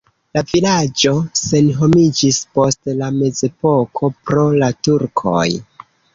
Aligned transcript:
La 0.35 0.41
vilaĝo 0.51 1.11
senhomiĝis 1.39 2.39
post 2.57 2.91
la 3.03 3.11
mezepoko 3.19 4.11
pro 4.31 4.49
la 4.65 4.73
turkoj. 4.89 5.47